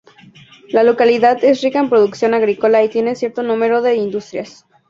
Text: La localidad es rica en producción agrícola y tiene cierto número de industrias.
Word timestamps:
La 0.69 0.81
localidad 0.81 1.43
es 1.43 1.61
rica 1.61 1.77
en 1.79 1.87
producción 1.87 2.33
agrícola 2.33 2.83
y 2.83 2.89
tiene 2.89 3.13
cierto 3.13 3.43
número 3.43 3.83
de 3.83 3.97
industrias. 3.97 4.65